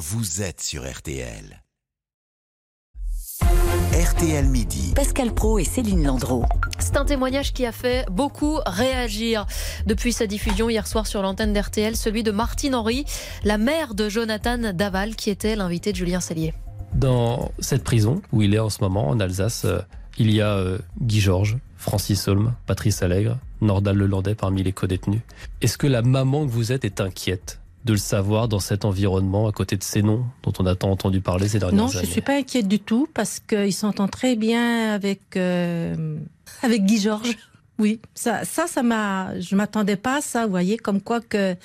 vous 0.00 0.40
êtes 0.40 0.62
sur 0.62 0.90
RTL. 0.90 1.62
RTL 3.92 4.46
Midi. 4.46 4.94
Pascal 4.96 5.34
Pro 5.34 5.58
et 5.58 5.64
Céline 5.64 6.06
Landreau. 6.06 6.42
C'est 6.78 6.96
un 6.96 7.04
témoignage 7.04 7.52
qui 7.52 7.66
a 7.66 7.72
fait 7.72 8.06
beaucoup 8.10 8.60
réagir 8.64 9.46
depuis 9.84 10.14
sa 10.14 10.26
diffusion 10.26 10.70
hier 10.70 10.86
soir 10.86 11.06
sur 11.06 11.20
l'antenne 11.20 11.52
d'RTL, 11.52 11.96
celui 11.96 12.22
de 12.22 12.30
Martine 12.30 12.74
Henry, 12.74 13.04
la 13.44 13.58
mère 13.58 13.92
de 13.94 14.08
Jonathan 14.08 14.72
Daval, 14.72 15.16
qui 15.16 15.28
était 15.28 15.54
l'invité 15.54 15.92
de 15.92 15.98
Julien 15.98 16.20
Cellier. 16.20 16.54
Dans 16.94 17.52
cette 17.58 17.84
prison 17.84 18.22
où 18.32 18.40
il 18.40 18.54
est 18.54 18.58
en 18.58 18.70
ce 18.70 18.80
moment, 18.80 19.06
en 19.06 19.20
Alsace, 19.20 19.66
euh, 19.66 19.80
il 20.16 20.30
y 20.30 20.40
a 20.40 20.54
euh, 20.54 20.78
Guy 21.02 21.20
Georges, 21.20 21.58
Francis 21.76 22.26
Holm, 22.26 22.54
Patrice 22.64 23.02
Allègre, 23.02 23.36
Nordal 23.60 23.98
Lelandais 23.98 24.34
parmi 24.34 24.62
les 24.62 24.72
co-détenus. 24.72 25.20
Est-ce 25.60 25.76
que 25.76 25.86
la 25.86 26.00
maman 26.00 26.46
que 26.46 26.50
vous 26.50 26.72
êtes 26.72 26.86
est 26.86 27.02
inquiète? 27.02 27.59
De 27.84 27.92
le 27.92 27.98
savoir 27.98 28.48
dans 28.48 28.58
cet 28.58 28.84
environnement 28.84 29.46
à 29.48 29.52
côté 29.52 29.76
de 29.76 29.82
ces 29.82 30.02
noms 30.02 30.24
dont 30.42 30.52
on 30.58 30.66
a 30.66 30.74
tant 30.74 30.90
entendu 30.90 31.20
parler 31.20 31.48
ces 31.48 31.58
dernières 31.58 31.76
non, 31.76 31.84
années 31.84 31.94
Non, 31.94 32.00
je 32.00 32.06
ne 32.06 32.12
suis 32.12 32.20
pas 32.20 32.36
inquiète 32.36 32.68
du 32.68 32.78
tout 32.78 33.08
parce 33.14 33.40
qu'il 33.40 33.72
s'entend 33.72 34.08
très 34.08 34.36
bien 34.36 34.92
avec, 34.92 35.36
euh, 35.36 36.16
avec 36.62 36.84
Guy 36.84 37.00
Georges. 37.00 37.36
Oui, 37.78 38.00
ça, 38.14 38.44
ça, 38.44 38.66
ça 38.66 38.82
m'a. 38.82 39.40
Je 39.40 39.56
m'attendais 39.56 39.96
pas 39.96 40.18
à 40.18 40.20
ça, 40.20 40.44
vous 40.44 40.50
voyez, 40.50 40.76
comme 40.76 41.00
quoi 41.00 41.20
que 41.20 41.56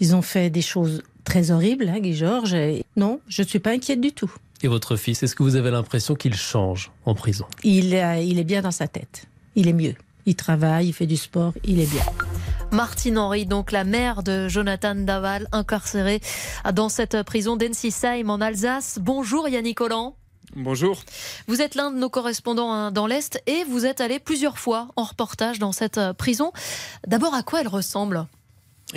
ils 0.00 0.14
ont 0.14 0.20
fait 0.20 0.50
des 0.50 0.60
choses 0.60 1.02
très 1.24 1.50
horribles, 1.50 1.88
hein, 1.88 2.00
Guy 2.00 2.14
Georges. 2.14 2.56
Non, 2.96 3.20
je 3.26 3.40
ne 3.40 3.46
suis 3.46 3.58
pas 3.58 3.70
inquiète 3.70 4.00
du 4.00 4.12
tout. 4.12 4.30
Et 4.62 4.68
votre 4.68 4.96
fils, 4.96 5.22
est-ce 5.22 5.34
que 5.34 5.42
vous 5.42 5.56
avez 5.56 5.70
l'impression 5.70 6.14
qu'il 6.14 6.34
change 6.34 6.90
en 7.04 7.14
prison? 7.14 7.46
Il, 7.62 7.94
euh, 7.94 8.16
il 8.16 8.38
est 8.38 8.44
bien 8.44 8.62
dans 8.62 8.70
sa 8.70 8.88
tête. 8.88 9.26
Il 9.54 9.68
est 9.68 9.72
mieux. 9.72 9.94
Il 10.26 10.34
travaille, 10.34 10.88
il 10.88 10.92
fait 10.92 11.06
du 11.06 11.16
sport, 11.16 11.52
il 11.64 11.80
est 11.80 11.90
bien. 11.90 12.02
Martine 12.76 13.16
Henry, 13.16 13.46
donc 13.46 13.72
la 13.72 13.84
mère 13.84 14.22
de 14.22 14.48
Jonathan 14.48 14.94
Daval, 14.94 15.48
incarcérée 15.50 16.20
dans 16.74 16.90
cette 16.90 17.22
prison 17.22 17.56
d'Ensisheim 17.56 18.28
en 18.28 18.38
Alsace. 18.42 18.98
Bonjour 19.00 19.48
Yannick 19.48 19.78
Collant. 19.78 20.14
Bonjour. 20.54 21.02
Vous 21.46 21.62
êtes 21.62 21.74
l'un 21.74 21.90
de 21.90 21.96
nos 21.96 22.10
correspondants 22.10 22.70
hein, 22.70 22.92
dans 22.92 23.06
l'Est 23.06 23.42
et 23.46 23.64
vous 23.64 23.86
êtes 23.86 24.02
allé 24.02 24.18
plusieurs 24.18 24.58
fois 24.58 24.88
en 24.96 25.04
reportage 25.04 25.58
dans 25.58 25.72
cette 25.72 25.98
prison. 26.18 26.52
D'abord, 27.06 27.32
à 27.32 27.42
quoi 27.42 27.62
elle 27.62 27.68
ressemble? 27.68 28.26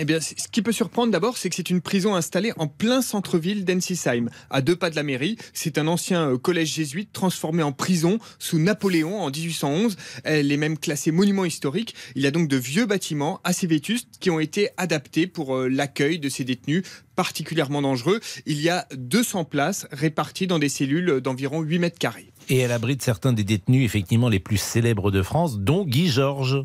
Eh 0.00 0.06
bien, 0.06 0.18
ce 0.18 0.48
qui 0.50 0.62
peut 0.62 0.72
surprendre 0.72 1.12
d'abord, 1.12 1.36
c'est 1.36 1.50
que 1.50 1.56
c'est 1.56 1.68
une 1.68 1.82
prison 1.82 2.14
installée 2.14 2.52
en 2.56 2.68
plein 2.68 3.02
centre-ville 3.02 3.66
d'Ensisheim, 3.66 4.30
à 4.48 4.62
deux 4.62 4.74
pas 4.74 4.88
de 4.88 4.96
la 4.96 5.02
mairie. 5.02 5.36
C'est 5.52 5.76
un 5.76 5.86
ancien 5.86 6.30
euh, 6.30 6.38
collège 6.38 6.72
jésuite 6.72 7.12
transformé 7.12 7.62
en 7.62 7.72
prison 7.72 8.18
sous 8.38 8.58
Napoléon 8.58 9.20
en 9.20 9.30
1811. 9.30 9.98
Elle 10.24 10.52
est 10.52 10.56
même 10.56 10.78
classée 10.78 11.10
monument 11.10 11.44
historique. 11.44 11.94
Il 12.14 12.22
y 12.22 12.26
a 12.26 12.30
donc 12.30 12.48
de 12.48 12.56
vieux 12.56 12.86
bâtiments 12.86 13.40
assez 13.44 13.66
vétustes 13.66 14.08
qui 14.20 14.30
ont 14.30 14.40
été 14.40 14.70
adaptés 14.78 15.26
pour 15.26 15.54
euh, 15.54 15.68
l'accueil 15.68 16.18
de 16.18 16.30
ces 16.30 16.44
détenus 16.44 16.82
particulièrement 17.14 17.82
dangereux. 17.82 18.20
Il 18.46 18.58
y 18.58 18.70
a 18.70 18.86
200 18.96 19.44
places 19.44 19.86
réparties 19.92 20.46
dans 20.46 20.58
des 20.58 20.70
cellules 20.70 21.20
d'environ 21.20 21.60
8 21.60 21.78
mètres 21.78 21.98
carrés. 21.98 22.32
Et 22.48 22.56
elle 22.56 22.72
abrite 22.72 23.02
certains 23.02 23.34
des 23.34 23.44
détenus 23.44 23.84
effectivement 23.84 24.30
les 24.30 24.40
plus 24.40 24.56
célèbres 24.56 25.10
de 25.10 25.20
France, 25.20 25.58
dont 25.58 25.84
Guy 25.84 26.08
Georges. 26.08 26.64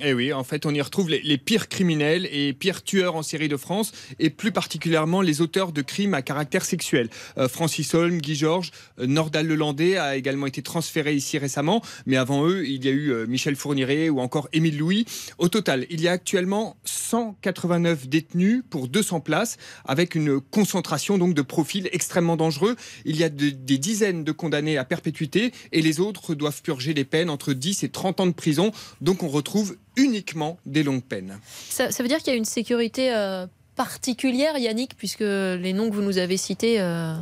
Eh 0.00 0.14
oui, 0.14 0.32
en 0.32 0.42
fait, 0.42 0.64
on 0.64 0.72
y 0.72 0.80
retrouve 0.80 1.10
les, 1.10 1.38
pires 1.38 1.68
criminels 1.68 2.26
et 2.32 2.54
pires 2.54 2.82
tueurs 2.82 3.14
en 3.14 3.22
série 3.22 3.48
de 3.48 3.58
France, 3.58 3.92
et 4.18 4.30
plus 4.30 4.50
particulièrement 4.50 5.20
les 5.20 5.42
auteurs 5.42 5.72
de 5.72 5.82
crimes 5.82 6.14
à 6.14 6.22
caractère 6.22 6.64
sexuel. 6.64 7.10
Euh, 7.36 7.46
Francis 7.46 7.92
Holm, 7.92 8.18
Guy 8.18 8.34
Georges, 8.34 8.70
euh, 8.98 9.06
Nordal 9.06 9.46
Lelandais 9.46 9.98
a 9.98 10.16
également 10.16 10.46
été 10.46 10.62
transféré 10.62 11.14
ici 11.14 11.36
récemment, 11.36 11.82
mais 12.06 12.16
avant 12.16 12.46
eux, 12.46 12.66
il 12.66 12.82
y 12.84 12.88
a 12.88 12.90
eu 12.90 13.10
euh, 13.10 13.26
Michel 13.26 13.54
Fourniret 13.54 14.08
ou 14.08 14.20
encore 14.20 14.48
Émile 14.54 14.78
Louis. 14.78 15.04
Au 15.36 15.48
total, 15.48 15.86
il 15.90 16.00
y 16.00 16.08
a 16.08 16.12
actuellement 16.12 16.76
189 16.84 18.08
détenus 18.08 18.62
pour 18.70 18.88
200 18.88 19.20
places, 19.20 19.58
avec 19.84 20.14
une 20.14 20.40
concentration 20.40 21.18
donc 21.18 21.34
de 21.34 21.42
profils 21.42 21.90
extrêmement 21.92 22.36
dangereux. 22.36 22.76
Il 23.04 23.16
y 23.18 23.24
a 23.24 23.28
des 23.28 23.78
dizaines 23.78 24.24
de 24.24 24.32
condamnés 24.32 24.78
à 24.78 24.84
perpétuité, 24.84 25.52
et 25.72 25.82
les 25.82 26.00
autres 26.00 26.34
doivent 26.34 26.62
purger 26.62 26.94
des 26.94 27.04
peines 27.04 27.28
entre 27.28 27.52
10 27.52 27.84
et 27.84 27.90
30 27.90 28.20
ans 28.20 28.26
de 28.26 28.32
prison. 28.32 28.72
Donc 29.02 29.22
on 29.22 29.28
retrouve 29.28 29.76
uniquement 29.96 30.58
des 30.66 30.82
longues 30.82 31.02
peines. 31.02 31.38
Ça, 31.68 31.88
veut 31.88 32.08
dire 32.08 32.18
qu'il 32.18 32.32
y 32.32 32.34
a 32.34 32.38
une 32.38 32.44
sécurité 32.44 33.14
euh, 33.14 33.46
particulière, 33.76 34.56
Yannick, 34.58 34.96
puisque 34.96 35.20
les 35.20 35.72
noms 35.72 35.90
que 35.90 35.94
vous 35.94 36.02
nous 36.02 36.18
avez 36.18 36.36
cités. 36.36 36.80
Euh, 36.80 37.14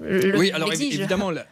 oui, 0.00 0.50
alors 0.52 0.72
évidemment, 0.72 1.30
la 1.30 1.46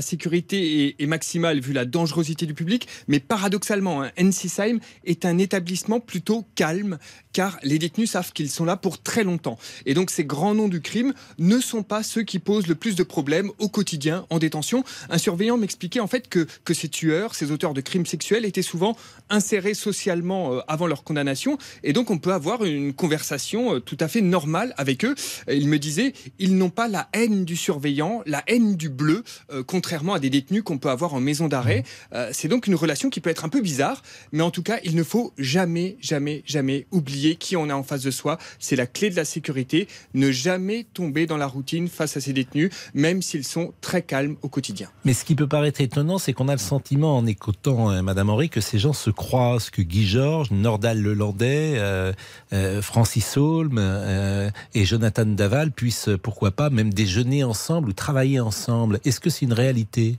sécurité 0.00 0.96
est, 0.98 1.06
maximale 1.06 1.60
vu 1.60 1.72
la 1.72 1.84
dangerosité 1.84 2.46
du 2.46 2.54
public, 2.54 2.88
mais 3.08 3.20
paradoxalement, 3.20 4.02
hein, 4.02 4.10
Ensisheim 4.20 4.78
est 5.04 5.24
un 5.24 5.38
établissement 5.38 6.00
plutôt 6.00 6.46
calme, 6.54 6.98
car 7.32 7.58
les 7.62 7.78
détenus 7.78 8.10
savent 8.10 8.32
qu'ils 8.32 8.50
sont 8.50 8.64
là 8.64 8.76
pour 8.76 9.02
très 9.02 9.24
longtemps. 9.24 9.58
Et 9.86 9.94
donc 9.94 10.10
ces 10.10 10.24
grands 10.24 10.54
noms 10.54 10.68
du 10.68 10.80
crime 10.80 11.14
ne 11.38 11.58
sont 11.60 11.82
pas 11.82 12.02
ceux 12.02 12.22
qui 12.22 12.38
posent 12.38 12.66
le 12.66 12.74
plus 12.74 12.94
de 12.94 13.02
problèmes 13.02 13.50
au 13.58 13.68
quotidien 13.68 14.26
en 14.30 14.38
détention. 14.38 14.84
Un 15.10 15.18
surveillant 15.18 15.56
m'expliquait 15.56 16.00
en 16.00 16.06
fait 16.06 16.28
que, 16.28 16.46
que 16.64 16.74
ces 16.74 16.88
tueurs, 16.88 17.34
ces 17.34 17.50
auteurs 17.50 17.74
de 17.74 17.80
crimes 17.80 18.06
sexuels 18.06 18.44
étaient 18.44 18.62
souvent 18.62 18.96
insérés 19.30 19.74
socialement 19.74 20.54
euh, 20.54 20.60
avant 20.68 20.86
leur 20.86 21.04
condamnation, 21.04 21.58
et 21.82 21.92
donc 21.92 22.10
on 22.10 22.18
peut 22.18 22.32
avoir 22.32 22.64
une 22.64 22.92
conversation 22.92 23.74
euh, 23.74 23.80
tout 23.80 23.96
à 24.00 24.08
fait 24.08 24.20
normale 24.20 24.74
avec 24.76 25.04
eux. 25.04 25.14
Il 25.50 25.68
me 25.68 25.78
disait, 25.78 26.12
ils 26.38 26.56
n'ont 26.56 26.70
pas 26.70 26.88
la 26.88 27.08
haine 27.12 27.44
du 27.44 27.56
surveillant, 27.56 28.22
la 28.26 28.42
haine 28.46 28.76
du 28.76 28.88
bleu. 28.88 29.24
Euh, 29.50 29.57
euh, 29.58 29.62
contrairement 29.66 30.14
à 30.14 30.18
des 30.18 30.30
détenus 30.30 30.62
qu'on 30.62 30.78
peut 30.78 30.90
avoir 30.90 31.14
en 31.14 31.20
maison 31.20 31.48
d'arrêt. 31.48 31.80
Mmh. 31.80 32.14
Euh, 32.14 32.30
c'est 32.32 32.48
donc 32.48 32.66
une 32.66 32.74
relation 32.74 33.10
qui 33.10 33.20
peut 33.20 33.30
être 33.30 33.44
un 33.44 33.48
peu 33.48 33.60
bizarre, 33.60 34.02
mais 34.32 34.42
en 34.42 34.50
tout 34.50 34.62
cas, 34.62 34.78
il 34.84 34.96
ne 34.96 35.02
faut 35.02 35.32
jamais, 35.38 35.96
jamais, 36.00 36.42
jamais 36.46 36.86
oublier 36.90 37.36
qui 37.36 37.56
on 37.56 37.68
a 37.68 37.74
en 37.74 37.82
face 37.82 38.02
de 38.02 38.10
soi. 38.10 38.38
C'est 38.58 38.76
la 38.76 38.86
clé 38.86 39.10
de 39.10 39.16
la 39.16 39.24
sécurité. 39.24 39.88
Ne 40.14 40.30
jamais 40.30 40.86
tomber 40.94 41.26
dans 41.26 41.36
la 41.36 41.46
routine 41.46 41.88
face 41.88 42.16
à 42.16 42.20
ces 42.20 42.32
détenus, 42.32 42.70
même 42.94 43.22
s'ils 43.22 43.44
sont 43.44 43.72
très 43.80 44.02
calmes 44.02 44.36
au 44.42 44.48
quotidien. 44.48 44.88
Mais 45.04 45.14
ce 45.14 45.24
qui 45.24 45.34
peut 45.34 45.46
paraître 45.46 45.80
étonnant, 45.80 46.18
c'est 46.18 46.32
qu'on 46.32 46.48
a 46.48 46.52
le 46.52 46.58
sentiment, 46.58 47.16
en 47.16 47.26
écoutant 47.26 47.90
euh, 47.90 48.02
Madame 48.02 48.30
Henri, 48.30 48.48
que 48.48 48.60
ces 48.60 48.78
gens 48.78 48.92
se 48.92 49.10
croisent, 49.10 49.70
que 49.70 49.82
Guy 49.82 50.06
Georges, 50.06 50.50
Nordal 50.50 51.00
Lelandais, 51.00 51.74
euh, 51.76 52.12
Francis 52.82 53.36
Holm 53.36 53.78
et 54.74 54.84
Jonathan 54.84 55.26
Daval 55.26 55.70
puissent, 55.72 56.10
pourquoi 56.22 56.50
pas, 56.50 56.70
même 56.70 56.92
déjeuner 56.92 57.44
ensemble 57.44 57.90
ou 57.90 57.92
travailler 57.92 58.40
ensemble. 58.40 59.00
Est-ce 59.04 59.20
que 59.20 59.30
c'est 59.30 59.46
une 59.48 59.54
réalité 59.54 60.18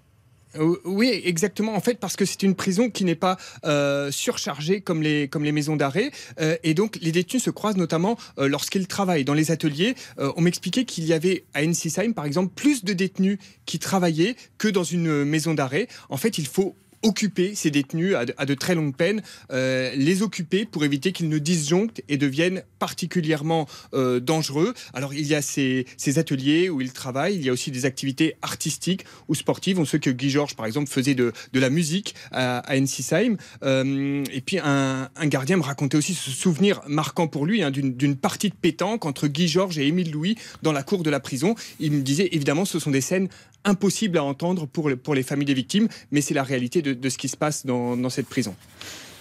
euh, 0.56 0.78
oui, 0.84 1.22
exactement. 1.26 1.76
En 1.76 1.80
fait, 1.80 2.00
parce 2.00 2.16
que 2.16 2.26
c'est 2.26 2.42
une 2.42 2.56
prison 2.56 2.90
qui 2.90 3.06
n'est 3.06 3.14
pas 3.14 3.38
euh, 3.66 4.10
surchargée 4.10 4.82
comme 4.82 5.04
les, 5.04 5.28
comme 5.28 5.44
les 5.44 5.52
maisons 5.52 5.76
d'arrêt. 5.76 6.10
Euh, 6.42 6.58
et 6.64 6.74
donc, 6.74 6.98
les 7.02 7.12
détenus 7.12 7.44
se 7.44 7.52
croisent 7.52 7.78
notamment 7.78 8.18
lorsqu'ils 8.36 8.88
travaillent 8.88 9.26
dans 9.26 9.36
les 9.36 9.52
ateliers. 9.52 9.94
on 10.18 10.42
m'expliquait 10.42 10.86
qu'il 10.86 11.06
y 11.06 11.14
avait 11.14 11.44
à 11.54 11.62
Ensisheim, 11.64 12.14
par 12.14 12.26
exemple, 12.26 12.52
plus 12.56 12.84
de 12.84 12.94
détenus 12.94 13.38
qui 13.68 13.78
travaillaient 13.78 14.36
que 14.58 14.68
dans 14.68 14.84
une 14.84 15.24
maison 15.24 15.54
d'arrêt. 15.54 15.88
En 16.10 16.18
fait, 16.18 16.40
il 16.40 16.48
faut 16.48 16.76
occuper 17.04 17.56
ces 17.56 17.72
détenus 17.72 18.16
à 18.16 18.46
de, 18.46 18.54
très 18.54 18.76
longues 18.76 18.96
peines, 18.96 19.22
euh, 19.52 19.92
les 19.96 20.22
occuper 20.22 20.66
pour 20.66 20.84
éviter 20.84 21.12
qu'ils 21.12 21.30
ne 21.30 21.38
disjonctent 21.38 22.02
et 22.10 22.18
deviennent 22.18 22.64
particulièrement 22.78 23.68
euh, 23.94 24.20
dangereux. 24.20 24.74
Alors 24.94 25.14
il 25.14 25.26
y 25.26 25.36
a 25.36 25.42
ces, 25.42 25.86
ateliers 26.18 26.70
où 26.70 26.82
ils 26.82 26.92
travaillent, 26.92 27.36
il 27.36 27.46
y 27.46 27.50
a 27.50 27.54
aussi 27.54 27.72
des 27.72 27.86
activités 27.86 28.36
artistiques 28.42 29.06
ou 29.28 29.36
sportives. 29.36 29.80
On 29.80 29.86
sait 29.86 30.00
que 30.00 30.10
Guy 30.10 30.30
Georges, 30.30 30.56
par 30.56 30.66
exemple, 30.66 30.90
faisait 30.90 31.16
de, 31.16 31.34
la 31.54 31.70
musique 31.70 32.16
à, 32.32 32.60
à 32.60 32.78
Ensisheim. 32.78 33.38
Euh, 33.64 34.24
et 34.32 34.42
puis 34.42 34.58
un, 34.60 35.10
gardien 35.26 35.58
me 35.58 35.64
racontait 35.64 35.98
aussi 35.98 36.14
ce 36.14 36.32
souvenir 36.32 36.82
marquant 36.88 37.28
pour 37.28 37.46
lui 37.46 37.64
hein, 37.64 37.72
d'une 37.72 38.16
partie 38.16 38.50
de 38.50 38.56
pétanque 38.56 39.06
entre 39.06 39.28
Guy 39.28 39.48
Georges 39.48 39.78
et 39.78 39.88
Émile 39.88 40.12
Louis 40.12 40.36
dans 40.64 40.72
la 40.72 40.84
cour 40.84 41.04
de 41.04 41.10
la 41.10 41.20
prison. 41.20 41.56
Il 41.80 41.92
me 41.92 42.02
disait 42.02 42.30
évidemment 42.32 42.66
ce 42.66 42.80
sont 42.80 42.92
des 42.92 43.02
scènes 43.02 43.30
impossible 43.66 44.18
à 44.18 44.24
entendre 44.24 44.68
pour, 44.68 44.90
pour 45.04 45.16
les 45.16 45.24
familles 45.24 45.46
des 45.46 45.54
victimes, 45.54 45.88
mais 46.12 46.22
c'est 46.22 46.34
la 46.34 46.44
réalité 46.44 46.82
de, 46.82 46.89
ce 47.10 47.18
qui 47.18 47.28
se 47.28 47.38
passe 47.38 47.66
dans 47.66 48.10
cette 48.10 48.28
prison. 48.28 48.56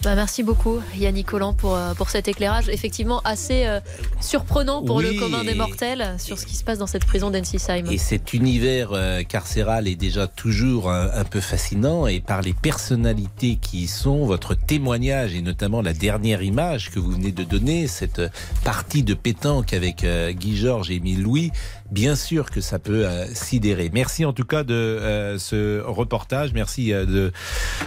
Bah, 0.01 0.15
merci 0.15 0.43
beaucoup 0.43 0.79
Yannick 0.95 1.27
Collant 1.27 1.53
pour, 1.53 1.75
euh, 1.75 1.93
pour 1.93 2.09
cet 2.09 2.29
éclairage 2.29 2.69
effectivement 2.69 3.19
assez 3.25 3.65
euh, 3.65 3.81
surprenant 4.21 4.81
pour 4.81 5.01
le 5.01 5.11
commun 5.19 5.43
des 5.43 5.55
mortels 5.55 6.15
sur 6.17 6.39
ce 6.39 6.45
qui 6.45 6.55
se 6.55 6.63
passe 6.63 6.77
dans 6.77 6.87
cette 6.87 7.03
prison 7.03 7.29
d'Ensisheim. 7.31 7.85
Et 7.91 7.97
cet 7.97 8.33
univers 8.33 8.93
euh, 8.93 9.23
carcéral 9.23 9.89
est 9.89 9.97
déjà 9.97 10.27
toujours 10.27 10.89
un, 10.89 11.25
peu 11.25 11.41
fascinant 11.41 12.07
et 12.07 12.21
par 12.21 12.41
les 12.41 12.53
personnalités 12.53 13.57
qui 13.61 13.83
y 13.83 13.87
sont, 13.87 14.25
votre 14.25 14.55
témoignage 14.55 15.35
et 15.35 15.41
notamment 15.41 15.81
la 15.81 15.93
dernière 15.93 16.43
image 16.43 16.91
que 16.91 16.99
vous 16.99 17.11
venez 17.11 17.33
de 17.33 17.43
donner, 17.43 17.87
cette 17.87 18.21
partie 18.63 19.03
de 19.03 19.13
pétanque 19.13 19.73
avec 19.73 20.05
Guy 20.05 20.55
Georges 20.55 20.91
et 20.91 20.95
Émile 20.95 21.23
Louis, 21.23 21.51
bien 21.91 22.15
sûr 22.15 22.49
que 22.51 22.61
ça 22.61 22.79
peut 22.79 23.05
sidérer. 23.33 23.91
Merci 23.93 24.25
en 24.25 24.33
tout 24.33 24.45
cas 24.45 24.63
de 24.63 25.35
ce 25.37 25.81
reportage, 25.81 26.53
merci 26.53 26.91
de, 26.91 27.31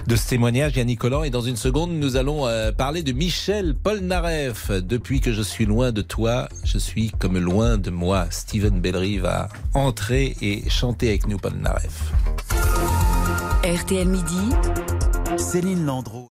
de 0.07 0.17
ce 0.17 0.29
témoignage 0.29 0.77
Yannick 0.77 0.99
Collant 0.99 1.25
et 1.25 1.31
dans 1.31 1.41
une 1.41 1.57
seconde 1.57 2.02
nous 2.03 2.17
allons 2.17 2.49
euh, 2.49 2.73
parler 2.73 3.05
de 3.05 3.13
Michel 3.13 3.77
Polnareff. 3.77 4.73
Depuis 4.73 5.21
que 5.21 5.33
je 5.33 5.41
suis 5.41 5.67
loin 5.67 5.93
de 5.93 6.03
toi, 6.03 6.49
je 6.65 6.77
suis 6.77 7.11
comme 7.11 7.39
loin 7.39 7.79
de 7.79 7.91
moi. 7.91 8.27
Steven 8.31 8.81
Bellery 8.81 9.19
va 9.19 9.49
entrer 9.73 10.37
et 10.43 10.69
chanter 10.69 11.11
avec 11.11 11.29
nous 11.29 11.39
Polnareff. 11.39 12.11
RTL 13.63 14.09
Midi. 14.09 14.51
Céline 15.37 15.87
Landreau. 15.87 16.32